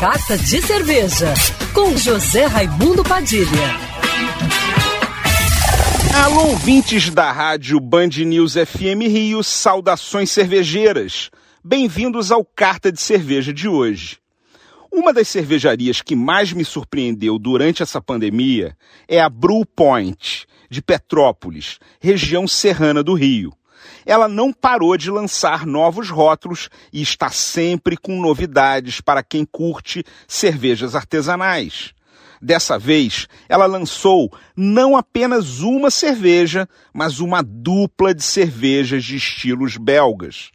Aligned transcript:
Carta 0.00 0.38
de 0.38 0.62
Cerveja, 0.62 1.34
com 1.74 1.94
José 1.94 2.46
Raimundo 2.46 3.04
Padilha. 3.04 3.44
Alô, 6.24 6.52
ouvintes 6.52 7.10
da 7.10 7.30
rádio 7.30 7.78
Band 7.78 8.08
News 8.24 8.54
FM 8.54 9.02
Rio, 9.02 9.44
saudações 9.44 10.30
cervejeiras. 10.30 11.30
Bem-vindos 11.62 12.32
ao 12.32 12.42
Carta 12.42 12.90
de 12.90 12.98
Cerveja 12.98 13.52
de 13.52 13.68
hoje. 13.68 14.16
Uma 14.90 15.12
das 15.12 15.28
cervejarias 15.28 16.00
que 16.00 16.16
mais 16.16 16.50
me 16.50 16.64
surpreendeu 16.64 17.38
durante 17.38 17.82
essa 17.82 18.00
pandemia 18.00 18.74
é 19.06 19.20
a 19.20 19.28
Brew 19.28 19.66
Point, 19.66 20.46
de 20.70 20.80
Petrópolis, 20.80 21.78
região 22.00 22.48
serrana 22.48 23.02
do 23.02 23.12
Rio 23.12 23.52
ela 24.04 24.28
não 24.28 24.52
parou 24.52 24.96
de 24.96 25.10
lançar 25.10 25.66
novos 25.66 26.10
rótulos 26.10 26.68
e 26.92 27.02
está 27.02 27.30
sempre 27.30 27.96
com 27.96 28.20
novidades 28.20 29.00
para 29.00 29.22
quem 29.22 29.44
curte 29.44 30.04
cervejas 30.26 30.94
artesanais. 30.94 31.92
Dessa 32.42 32.78
vez, 32.78 33.26
ela 33.48 33.66
lançou 33.66 34.32
não 34.56 34.96
apenas 34.96 35.60
uma 35.60 35.90
cerveja, 35.90 36.66
mas 36.92 37.20
uma 37.20 37.42
dupla 37.42 38.14
de 38.14 38.22
cervejas 38.22 39.04
de 39.04 39.16
estilos 39.16 39.76
belgas. 39.76 40.50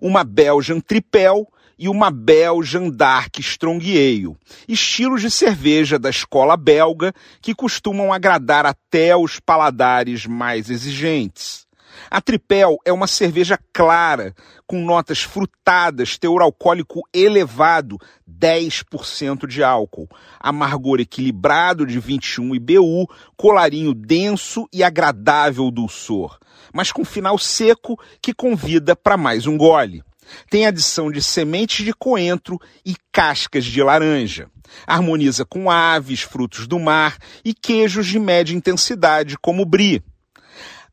Uma 0.00 0.24
Belgian 0.24 0.80
Tripel 0.80 1.46
e 1.78 1.88
uma 1.88 2.10
Belgian 2.10 2.90
Dark 2.90 3.38
Strong 3.38 3.90
Ale, 3.90 4.36
estilos 4.68 5.20
de 5.20 5.30
cerveja 5.30 5.98
da 5.98 6.10
escola 6.10 6.56
belga 6.56 7.12
que 7.40 7.54
costumam 7.54 8.12
agradar 8.12 8.66
até 8.66 9.16
os 9.16 9.40
paladares 9.40 10.26
mais 10.26 10.70
exigentes. 10.70 11.66
A 12.10 12.20
Tripel 12.20 12.76
é 12.84 12.92
uma 12.92 13.06
cerveja 13.06 13.58
clara, 13.72 14.34
com 14.66 14.84
notas 14.84 15.22
frutadas, 15.22 16.18
teor 16.18 16.42
alcoólico 16.42 17.02
elevado, 17.12 17.98
10% 18.28 19.46
de 19.46 19.62
álcool, 19.62 20.08
amargor 20.40 21.00
equilibrado 21.00 21.86
de 21.86 21.98
21 21.98 22.54
IBU, 22.54 23.08
colarinho 23.36 23.94
denso 23.94 24.68
e 24.72 24.82
agradável 24.82 25.70
dulçor, 25.70 26.38
mas 26.72 26.90
com 26.90 27.04
final 27.04 27.38
seco 27.38 27.98
que 28.20 28.34
convida 28.34 28.96
para 28.96 29.16
mais 29.16 29.46
um 29.46 29.56
gole. 29.56 30.02
Tem 30.48 30.66
adição 30.66 31.10
de 31.10 31.22
sementes 31.22 31.84
de 31.84 31.92
coentro 31.92 32.58
e 32.84 32.94
cascas 33.10 33.64
de 33.64 33.82
laranja. 33.82 34.48
Harmoniza 34.86 35.44
com 35.44 35.70
aves, 35.70 36.22
frutos 36.22 36.66
do 36.66 36.78
mar 36.78 37.18
e 37.44 37.52
queijos 37.52 38.06
de 38.06 38.18
média 38.18 38.54
intensidade, 38.54 39.36
como 39.38 39.64
brie. 39.64 40.02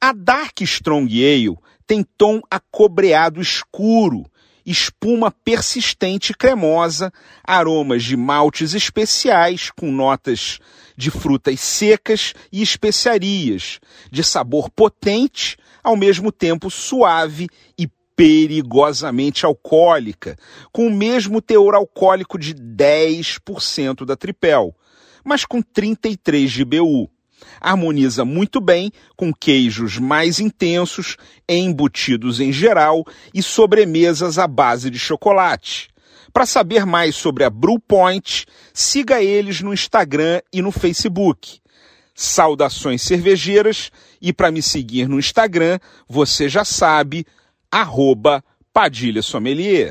A 0.00 0.12
Dark 0.12 0.60
Strong 0.60 1.12
Ale 1.12 1.56
tem 1.84 2.04
tom 2.16 2.40
acobreado 2.48 3.40
escuro, 3.40 4.30
espuma 4.64 5.32
persistente 5.32 6.30
e 6.30 6.34
cremosa, 6.36 7.12
aromas 7.42 8.04
de 8.04 8.16
maltes 8.16 8.74
especiais 8.74 9.72
com 9.72 9.90
notas 9.90 10.60
de 10.96 11.10
frutas 11.10 11.58
secas 11.58 12.32
e 12.52 12.62
especiarias, 12.62 13.80
de 14.08 14.22
sabor 14.22 14.70
potente, 14.70 15.56
ao 15.82 15.96
mesmo 15.96 16.30
tempo 16.30 16.70
suave 16.70 17.48
e 17.76 17.88
perigosamente 18.14 19.44
alcoólica, 19.44 20.36
com 20.70 20.86
o 20.86 20.94
mesmo 20.94 21.42
teor 21.42 21.74
alcoólico 21.74 22.38
de 22.38 22.54
10% 22.54 24.04
da 24.04 24.14
tripel, 24.14 24.72
mas 25.24 25.44
com 25.44 25.60
33 25.60 26.52
de 26.52 26.64
BU 26.64 27.10
harmoniza 27.60 28.24
muito 28.24 28.60
bem 28.60 28.90
com 29.16 29.32
queijos 29.32 29.98
mais 29.98 30.40
intensos, 30.40 31.16
embutidos 31.48 32.40
em 32.40 32.52
geral 32.52 33.04
e 33.32 33.42
sobremesas 33.42 34.38
à 34.38 34.46
base 34.46 34.90
de 34.90 34.98
chocolate. 34.98 35.88
Para 36.32 36.46
saber 36.46 36.84
mais 36.84 37.16
sobre 37.16 37.44
a 37.44 37.50
Brew 37.50 37.78
Point, 37.78 38.46
siga 38.72 39.22
eles 39.22 39.60
no 39.60 39.72
Instagram 39.72 40.40
e 40.52 40.62
no 40.62 40.70
Facebook. 40.70 41.60
Saudações 42.14 43.02
cervejeiras 43.02 43.90
e 44.20 44.32
para 44.32 44.50
me 44.50 44.62
seguir 44.62 45.08
no 45.08 45.18
Instagram, 45.18 45.78
você 46.08 46.48
já 46.48 46.64
sabe, 46.64 47.24
arroba 47.70 48.42
Padilha 48.72 49.22
Sommelier. 49.22 49.90